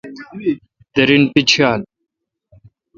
درین 0.93 1.23
پیڄھال۔ 1.33 1.81